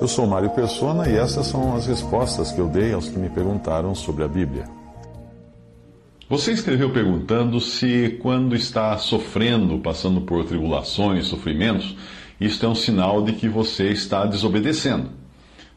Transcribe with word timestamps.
Eu 0.00 0.06
sou 0.06 0.28
Mário 0.28 0.50
Persona 0.50 1.08
e 1.08 1.16
essas 1.16 1.46
são 1.48 1.74
as 1.74 1.86
respostas 1.86 2.52
que 2.52 2.60
eu 2.60 2.68
dei 2.68 2.92
aos 2.92 3.08
que 3.08 3.18
me 3.18 3.28
perguntaram 3.28 3.96
sobre 3.96 4.22
a 4.22 4.28
Bíblia. 4.28 4.64
Você 6.28 6.52
escreveu 6.52 6.90
perguntando 6.90 7.60
se, 7.60 8.16
quando 8.22 8.54
está 8.54 8.96
sofrendo, 8.96 9.78
passando 9.80 10.20
por 10.20 10.44
tribulações, 10.44 11.26
sofrimentos, 11.26 11.96
isto 12.40 12.64
é 12.64 12.68
um 12.68 12.76
sinal 12.76 13.24
de 13.24 13.32
que 13.32 13.48
você 13.48 13.88
está 13.88 14.24
desobedecendo. 14.24 15.10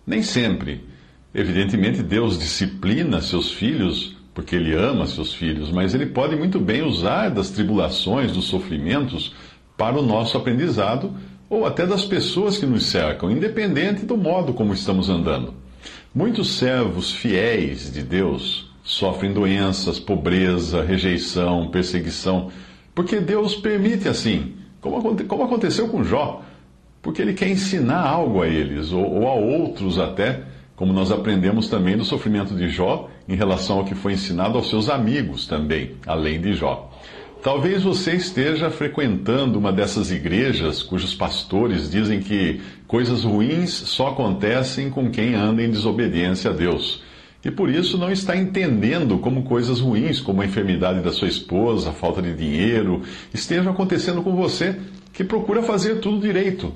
Nem 0.06 0.22
sempre. 0.22 0.86
Evidentemente, 1.34 2.04
Deus 2.04 2.38
disciplina 2.38 3.22
seus 3.22 3.52
filhos 3.52 4.16
porque 4.34 4.56
Ele 4.56 4.74
ama 4.76 5.08
seus 5.08 5.34
filhos, 5.34 5.72
mas 5.72 5.94
Ele 5.94 6.06
pode 6.06 6.36
muito 6.36 6.60
bem 6.60 6.84
usar 6.84 7.30
das 7.30 7.50
tribulações, 7.50 8.32
dos 8.32 8.46
sofrimentos, 8.46 9.34
para 9.76 10.00
o 10.00 10.02
nosso 10.02 10.38
aprendizado 10.38 11.12
ou 11.52 11.66
até 11.66 11.86
das 11.86 12.06
pessoas 12.06 12.58
que 12.58 12.66
nos 12.66 12.86
cercam, 12.86 13.30
independente 13.30 14.06
do 14.06 14.16
modo 14.16 14.54
como 14.54 14.74
estamos 14.74 15.10
andando. 15.10 15.54
Muitos 16.16 16.54
servos 16.54 17.12
fiéis 17.12 17.92
de 17.92 18.02
Deus 18.02 18.72
sofrem 18.82 19.34
doenças, 19.34 20.00
pobreza, 20.00 20.82
rejeição, 20.82 21.68
perseguição, 21.68 22.50
porque 22.96 23.20
Deus 23.20 23.54
permite 23.54 24.08
assim, 24.08 24.54
como, 24.80 24.98
aconteceu 25.44 25.90
com 25.90 26.06
Jó, 26.06 26.42
porque 27.02 27.22
Ele 27.22 27.34
quer 27.34 27.50
ensinar 27.50 28.00
algo 28.00 28.42
a 28.42 28.48
eles, 28.48 28.94
ou 28.94 29.28
a 29.28 29.34
outros 29.34 30.00
até, 30.00 30.44
como 30.74 30.94
nós 30.94 31.12
aprendemos 31.12 31.68
também 31.68 31.98
do 31.98 32.06
sofrimento 32.06 32.56
de 32.56 32.70
Jó 32.70 33.10
em 33.28 33.36
relação 33.36 33.80
ao 33.80 33.86
que 33.86 33.94
foi 33.94 34.14
ensinado 34.14 34.58
aos 34.58 34.70
seus 34.70 34.90
amigos 34.90 35.46
também, 35.48 35.98
além 36.08 36.40
de 36.40 36.54
Jó. 36.54 36.90
Talvez 37.42 37.82
você 37.82 38.12
esteja 38.14 38.70
frequentando 38.70 39.58
uma 39.58 39.74
dessas 39.74 40.12
igrejas 40.12 40.84
cujos 40.84 41.16
pastores 41.16 41.90
dizem 41.90 42.20
que 42.20 42.62
coisas 42.86 43.24
ruins 43.24 43.72
só 43.72 44.10
acontecem 44.10 44.92
com 44.92 45.10
quem 45.10 45.34
anda 45.34 45.64
em 45.64 45.72
desobediência 45.72 46.52
a 46.52 46.54
Deus. 46.54 47.02
E 47.44 47.50
por 47.50 47.68
isso 47.68 47.98
não 47.98 48.12
está 48.12 48.38
entendendo 48.38 49.18
como 49.18 49.42
coisas 49.42 49.80
ruins, 49.80 50.20
como 50.20 50.44
a 50.44 50.46
enfermidade 50.46 51.02
da 51.02 51.12
sua 51.12 51.28
esposa, 51.28 51.90
a 51.90 51.94
falta 51.94 52.22
de 52.22 52.32
dinheiro, 52.36 53.02
estejam 53.34 53.72
acontecendo 53.72 54.22
com 54.22 54.36
você, 54.36 54.80
que 55.12 55.24
procura 55.24 55.64
fazer 55.64 55.96
tudo 55.96 56.22
direito. 56.22 56.72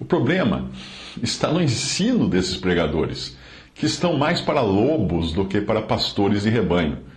O 0.00 0.04
problema 0.06 0.70
está 1.22 1.52
no 1.52 1.60
ensino 1.60 2.26
desses 2.26 2.56
pregadores, 2.56 3.36
que 3.74 3.84
estão 3.84 4.16
mais 4.16 4.40
para 4.40 4.62
lobos 4.62 5.32
do 5.34 5.44
que 5.44 5.60
para 5.60 5.82
pastores 5.82 6.44
de 6.44 6.48
rebanho. 6.48 7.10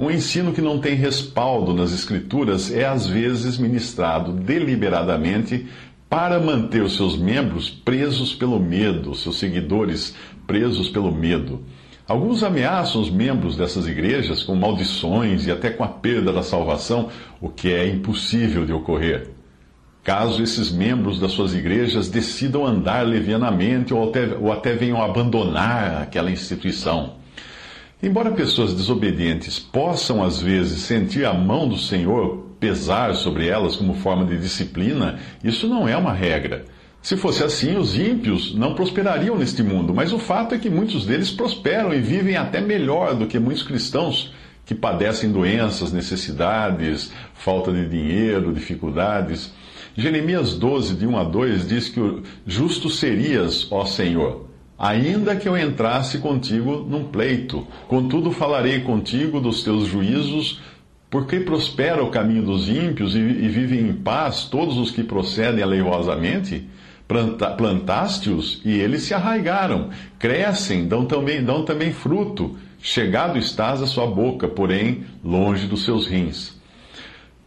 Um 0.00 0.12
ensino 0.12 0.52
que 0.52 0.60
não 0.60 0.78
tem 0.78 0.94
respaldo 0.94 1.74
nas 1.74 1.92
Escrituras 1.92 2.72
é 2.72 2.84
às 2.84 3.04
vezes 3.08 3.58
ministrado 3.58 4.32
deliberadamente 4.32 5.66
para 6.08 6.38
manter 6.38 6.84
os 6.84 6.94
seus 6.94 7.18
membros 7.18 7.68
presos 7.68 8.32
pelo 8.32 8.60
medo, 8.60 9.12
seus 9.16 9.40
seguidores 9.40 10.14
presos 10.46 10.88
pelo 10.88 11.10
medo. 11.10 11.64
Alguns 12.06 12.44
ameaçam 12.44 13.00
os 13.02 13.10
membros 13.10 13.56
dessas 13.56 13.88
igrejas 13.88 14.44
com 14.44 14.54
maldições 14.54 15.48
e 15.48 15.50
até 15.50 15.68
com 15.68 15.82
a 15.82 15.88
perda 15.88 16.32
da 16.32 16.44
salvação, 16.44 17.08
o 17.40 17.48
que 17.48 17.72
é 17.72 17.88
impossível 17.88 18.64
de 18.64 18.72
ocorrer. 18.72 19.30
Caso 20.04 20.40
esses 20.40 20.70
membros 20.70 21.18
das 21.18 21.32
suas 21.32 21.52
igrejas 21.54 22.08
decidam 22.08 22.64
andar 22.64 23.04
levianamente 23.04 23.92
ou 23.92 24.08
até, 24.08 24.28
ou 24.36 24.52
até 24.52 24.74
venham 24.74 25.02
abandonar 25.02 26.02
aquela 26.02 26.30
instituição. 26.30 27.18
Embora 28.00 28.30
pessoas 28.30 28.74
desobedientes 28.74 29.58
possam 29.58 30.22
às 30.22 30.40
vezes 30.40 30.82
sentir 30.82 31.24
a 31.24 31.34
mão 31.34 31.68
do 31.68 31.76
Senhor 31.76 32.46
pesar 32.60 33.12
sobre 33.16 33.48
elas 33.48 33.74
como 33.74 33.94
forma 33.94 34.24
de 34.24 34.38
disciplina, 34.38 35.18
isso 35.42 35.66
não 35.66 35.88
é 35.88 35.96
uma 35.96 36.12
regra. 36.12 36.64
Se 37.02 37.16
fosse 37.16 37.42
assim, 37.42 37.76
os 37.76 37.98
ímpios 37.98 38.54
não 38.54 38.74
prosperariam 38.74 39.36
neste 39.36 39.64
mundo, 39.64 39.92
mas 39.92 40.12
o 40.12 40.18
fato 40.18 40.54
é 40.54 40.58
que 40.58 40.70
muitos 40.70 41.06
deles 41.06 41.32
prosperam 41.32 41.92
e 41.92 42.00
vivem 42.00 42.36
até 42.36 42.60
melhor 42.60 43.16
do 43.16 43.26
que 43.26 43.36
muitos 43.36 43.64
cristãos 43.64 44.32
que 44.64 44.76
padecem 44.76 45.32
doenças, 45.32 45.92
necessidades, 45.92 47.10
falta 47.34 47.72
de 47.72 47.88
dinheiro, 47.88 48.52
dificuldades. 48.52 49.52
Jeremias 49.96 50.54
12, 50.54 50.94
de 50.94 51.04
1 51.04 51.18
a 51.18 51.24
2, 51.24 51.66
diz 51.66 51.88
que 51.88 52.22
justo 52.46 52.88
serias, 52.88 53.66
ó 53.72 53.84
Senhor 53.84 54.48
ainda 54.78 55.34
que 55.34 55.48
eu 55.48 55.58
entrasse 55.58 56.18
contigo 56.18 56.86
num 56.88 57.04
pleito. 57.04 57.66
Contudo, 57.88 58.30
falarei 58.30 58.80
contigo 58.80 59.40
dos 59.40 59.64
teus 59.64 59.86
juízos, 59.86 60.60
porque 61.10 61.40
prospera 61.40 62.04
o 62.04 62.10
caminho 62.10 62.42
dos 62.42 62.68
ímpios 62.68 63.14
e, 63.14 63.18
e 63.18 63.48
vivem 63.48 63.80
em 63.80 63.92
paz 63.92 64.44
todos 64.44 64.76
os 64.76 64.90
que 64.90 65.02
procedem 65.02 65.62
aleivosamente. 65.62 66.68
Planta, 67.08 67.50
Plantaste-os 67.50 68.60
e 68.64 68.72
eles 68.78 69.02
se 69.02 69.14
arraigaram, 69.14 69.88
crescem, 70.18 70.86
dão 70.86 71.06
também, 71.06 71.42
dão 71.42 71.64
também 71.64 71.90
fruto. 71.90 72.56
Chegado 72.80 73.38
estás 73.38 73.82
à 73.82 73.86
sua 73.86 74.06
boca, 74.06 74.46
porém 74.46 75.04
longe 75.24 75.66
dos 75.66 75.84
seus 75.84 76.06
rins. 76.06 76.56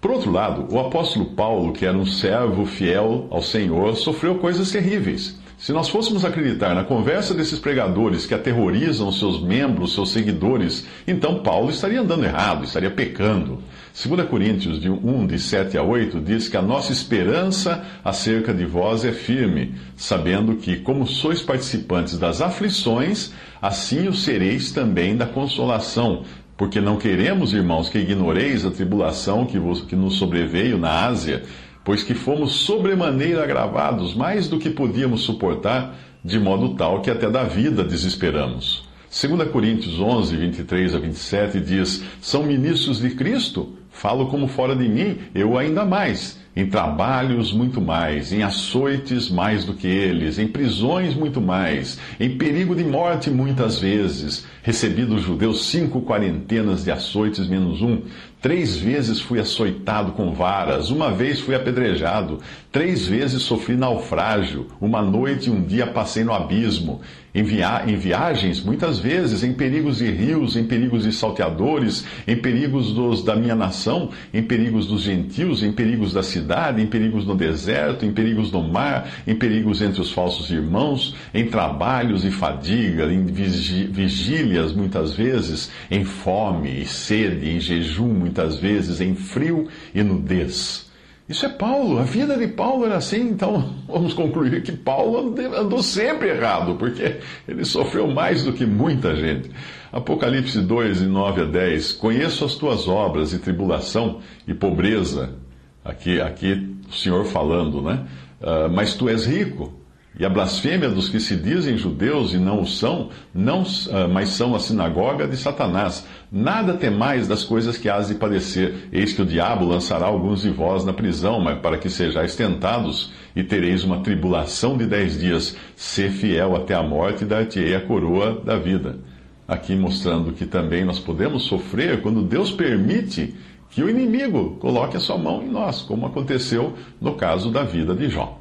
Por 0.02 0.10
outro 0.10 0.32
lado, 0.32 0.68
o 0.74 0.80
apóstolo 0.80 1.28
Paulo, 1.28 1.72
que 1.72 1.86
era 1.86 1.96
um 1.96 2.08
servo 2.08 2.66
fiel 2.66 3.28
ao 3.30 3.44
Senhor, 3.44 3.96
sofreu 3.96 4.40
coisas 4.40 4.72
terríveis. 4.72 5.40
Se 5.62 5.72
nós 5.72 5.90
fôssemos 5.90 6.26
acreditar 6.26 6.74
na 6.74 6.84
conversa 6.84 7.36
desses 7.36 7.60
pregadores 7.60 8.26
que 8.26 8.34
aterrorizam 8.34 9.12
seus 9.12 9.40
membros, 9.40 9.94
seus 9.94 10.10
seguidores, 10.10 10.88
então 11.08 11.44
Paulo 11.44 11.70
estaria 11.70 12.02
andando 12.02 12.26
errado, 12.26 12.64
estaria 12.64 12.90
pecando. 12.90 13.60
2 13.94 14.28
Coríntios 14.28 14.84
1, 14.84 15.28
de 15.28 15.38
7 15.38 15.78
a 15.78 15.84
8, 15.84 16.20
diz 16.20 16.50
que 16.50 16.58
a 16.58 16.64
nossa 16.64 16.92
esperança 16.92 17.86
acerca 18.04 18.52
de 18.52 18.66
vós 18.66 19.06
é 19.06 19.12
firme, 19.12 19.76
sabendo 19.96 20.56
que, 20.56 20.78
como 20.78 21.06
sois 21.06 21.44
participantes 21.44 22.18
das 22.18 22.42
aflições, 22.42 23.32
assim 23.62 24.08
o 24.08 24.16
sereis 24.16 24.72
também 24.72 25.16
da 25.16 25.28
consolação. 25.28 26.24
Porque 26.58 26.82
não 26.82 26.98
queremos, 26.98 27.54
irmãos, 27.54 27.88
que 27.88 28.00
ignoreis 28.00 28.66
a 28.66 28.72
tribulação 28.72 29.46
que, 29.46 29.60
vos, 29.60 29.82
que 29.82 29.96
nos 29.96 30.16
sobreveio 30.16 30.80
na 30.80 31.06
Ásia 31.06 31.44
pois 31.84 32.04
que 32.04 32.14
fomos 32.14 32.52
sobremaneira 32.52 33.44
agravados, 33.44 34.14
mais 34.14 34.48
do 34.48 34.60
que 34.60 34.70
podíamos 34.70 35.22
suportar, 35.22 35.96
de 36.24 36.40
modo 36.40 36.76
tal 36.76 37.02
que 37.02 37.10
até 37.10 37.30
da 37.30 37.44
vida 37.44 37.84
desesperamos. 37.84 38.88
2 39.10 39.50
Coríntios 39.50 40.00
11, 40.00 40.38
23 40.38 40.96
a 40.96 41.00
27 41.00 41.60
diz: 41.60 42.04
São 42.22 42.44
ministros 42.44 43.00
de 43.00 43.10
Cristo? 43.12 43.76
Falo 43.90 44.28
como 44.28 44.48
fora 44.48 44.76
de 44.76 44.88
mim, 44.88 45.18
eu 45.36 45.58
ainda 45.58 45.84
mais 45.84 46.40
em 46.56 46.66
trabalhos 46.66 47.54
muito 47.54 47.80
mais, 47.80 48.34
em 48.34 48.44
açoites 48.44 49.30
mais 49.30 49.64
do 49.64 49.74
que 49.74 49.88
eles, 49.88 50.38
em 50.38 50.48
prisões 50.48 51.16
muito 51.16 51.40
mais, 51.40 51.98
em 52.20 52.38
perigo 52.38 52.76
de 52.76 52.84
morte 52.84 53.30
muitas 53.30 53.80
vezes. 53.80 54.46
Recebi 54.62 55.06
dos 55.06 55.22
judeus 55.22 55.66
cinco 55.66 56.02
quarentenas 56.02 56.84
de 56.84 56.92
açoites 56.92 57.48
menos 57.48 57.82
um. 57.82 58.02
Três 58.42 58.76
vezes 58.76 59.22
fui 59.22 59.40
açoitado 59.40 60.14
com 60.14 60.34
varas, 60.34 60.90
uma 60.90 61.12
vez 61.12 61.40
fui 61.40 61.54
apedrejado, 61.54 62.40
três 62.72 63.06
vezes 63.06 63.44
sofri 63.44 63.76
naufrágio, 63.76 64.66
uma 64.82 65.00
noite 65.00 65.48
e 65.48 65.52
um 65.52 65.62
dia 65.62 65.86
passei 65.86 66.24
no 66.24 66.34
abismo. 66.34 67.02
Em, 67.34 67.44
via 67.44 67.84
em 67.88 67.96
viagens, 67.96 68.62
muitas 68.62 69.00
vezes, 69.00 69.42
em 69.42 69.54
perigos 69.54 70.00
de 70.00 70.12
rios, 70.12 70.58
em 70.58 70.66
perigos 70.66 71.04
de 71.04 71.14
salteadores, 71.14 72.04
em 72.28 72.36
perigos 72.36 72.94
dos, 72.94 73.24
da 73.24 73.38
minha 73.38 73.56
nação, 73.56 74.10
em 74.34 74.44
perigos 74.44 74.86
dos 74.86 75.04
gentios, 75.04 75.64
em 75.64 75.72
perigos 75.72 76.12
da 76.12 76.22
cidade, 76.22 76.82
em 76.82 76.88
perigos 76.88 77.26
no 77.26 77.34
deserto, 77.34 78.06
em 78.06 78.12
perigos 78.12 78.52
no 78.52 78.62
mar, 78.62 79.10
em 79.26 79.34
perigos 79.34 79.82
entre 79.82 80.02
os 80.02 80.12
falsos 80.12 80.52
irmãos, 80.52 81.16
em 81.34 81.46
trabalhos 81.46 82.26
e 82.26 82.32
fadiga, 82.32 83.06
em 83.06 83.24
vigílias 83.26 84.74
muitas 84.74 85.14
vezes, 85.14 85.72
em 85.90 86.04
fome 86.04 86.82
e 86.82 86.86
sede, 86.86 87.50
em 87.50 87.62
jejum 87.62 88.12
muitas 88.32 88.58
vezes, 88.58 89.02
em 89.02 89.14
frio 89.14 89.68
e 89.94 90.02
nudez. 90.02 90.90
Isso 91.28 91.46
é 91.46 91.50
Paulo, 91.50 92.00
a 92.00 92.04
vida 92.04 92.36
de 92.36 92.48
Paulo 92.48 92.86
era 92.86 92.98
assim, 92.98 93.30
então 93.30 93.76
vamos 93.88 94.14
concluir 94.14 94.64
que 94.64 94.72
Paulo 94.72 95.36
andou 95.56 95.84
sempre 95.84 96.30
errado, 96.30 96.76
porque 96.76 97.18
ele 97.48 97.66
sofreu 97.66 98.08
mais 98.08 98.44
do 98.44 98.54
que 98.54 98.66
muita 98.66 99.16
gente. 99.16 99.52
Apocalipse 99.92 100.60
2, 100.60 101.02
9 101.02 101.42
a 101.42 101.46
10: 101.46 101.92
Conheço 101.94 102.46
as 102.46 102.56
tuas 102.56 102.88
obras 102.88 103.34
e 103.34 103.40
tribulação 103.40 104.20
e 104.48 104.54
pobreza, 104.54 105.36
Aqui, 105.84 106.22
aqui 106.22 106.76
o 106.88 106.94
Senhor 106.94 107.26
falando, 107.26 107.82
né? 107.82 108.06
Uh, 108.40 108.70
mas 108.72 108.94
tu 108.94 109.10
és 109.10 109.26
rico. 109.26 109.81
E 110.20 110.26
a 110.26 110.30
blasfêmia 110.30 110.90
dos 110.90 111.08
que 111.08 111.22
se 111.22 111.38
dizem 111.38 111.78
judeus 111.78 112.34
e 112.34 112.38
não 112.38 112.62
o 112.62 112.68
são, 112.68 113.10
não, 113.34 113.62
uh, 113.62 114.10
mas 114.12 114.30
são 114.30 114.54
a 114.54 114.60
sinagoga 114.60 115.26
de 115.26 115.38
Satanás. 115.38 116.06
Nada 116.30 116.74
temais 116.74 117.30
das 117.30 117.46
coisas 117.46 117.78
que 117.78 117.88
hás 117.88 118.10
de 118.10 118.16
padecer. 118.16 118.90
Eis 118.92 119.14
que 119.14 119.22
o 119.22 119.26
diabo 119.26 119.66
lançará 119.66 120.06
alguns 120.06 120.42
de 120.42 120.50
vós 120.50 120.84
na 120.84 120.92
prisão, 120.92 121.40
mas 121.40 121.60
para 121.60 121.78
que 121.78 121.90
sejais 121.90 122.36
tentados, 122.36 123.14
e 123.34 123.42
tereis 123.42 123.86
uma 123.86 124.02
tribulação 124.02 124.78
de 124.78 124.86
dez 124.86 125.18
dias. 125.18 125.56
Ser 125.78 126.12
fiel 126.12 126.58
até 126.58 126.76
a 126.76 126.84
morte, 126.84 127.24
e 127.24 127.28
dar-te-ei 127.28 127.74
a 127.74 127.82
coroa 127.82 128.42
da 128.44 128.58
vida. 128.58 129.00
Aqui 129.48 129.76
mostrando 129.76 130.34
que 130.34 130.46
também 130.46 130.84
nós 130.84 131.00
podemos 131.00 131.44
sofrer 131.44 132.02
quando 132.02 132.22
Deus 132.22 132.52
permite 132.52 133.34
que 133.70 133.82
o 133.82 133.90
inimigo 133.90 134.58
coloque 134.60 134.98
a 134.98 135.00
sua 135.00 135.18
mão 135.18 135.42
em 135.42 135.50
nós, 135.50 135.82
como 135.82 136.06
aconteceu 136.06 136.74
no 137.00 137.16
caso 137.16 137.50
da 137.50 137.64
vida 137.64 137.96
de 137.96 138.10
Jó. 138.10 138.41